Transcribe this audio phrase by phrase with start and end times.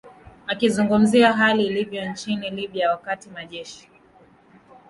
[0.47, 3.89] akizungumzia hali ilivyo nchini libya wakati majeshi